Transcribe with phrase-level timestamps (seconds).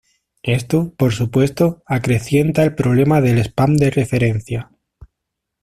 [0.41, 4.71] Esto, por supuesto, acrecienta el problema del spam de referencia.